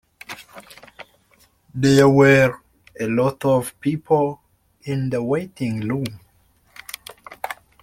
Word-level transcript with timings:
There 1.75 2.09
were 2.09 2.55
a 2.99 3.05
lot 3.05 3.45
of 3.45 3.79
people 3.79 4.41
in 4.81 5.11
the 5.11 5.21
waiting 5.21 5.81
room. 5.87 6.19